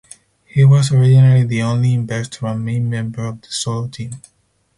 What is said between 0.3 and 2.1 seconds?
He was originally the only